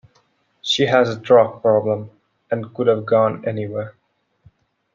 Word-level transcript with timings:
She 0.63 0.87
has 0.87 1.09
a 1.09 1.19
drug 1.19 1.61
problem, 1.61 2.09
and 2.49 2.73
could 2.73 2.87
have 2.87 3.05
gone 3.05 3.45
anywhere. 3.47 3.93